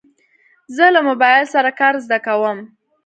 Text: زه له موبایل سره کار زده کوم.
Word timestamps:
زه 0.75 0.85
له 0.95 0.99
موبایل 1.09 1.43
سره 1.53 1.69
کار 1.79 1.93
زده 2.05 2.17
کوم. 2.25 2.59